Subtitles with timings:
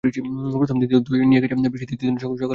[0.59, 2.49] প্রথম দিন তো ধুয়েই নিয়ে গেছে, বৃষ্টি দ্বিতীয় দিনের সকালেও দিল বাগড়া।